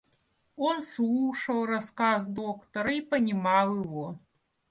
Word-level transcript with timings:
Он 0.55 0.81
слушал 0.81 1.67
рассказ 1.67 2.25
доктора 2.25 2.91
и 2.91 3.01
понимал 3.01 3.75
его. 3.83 4.19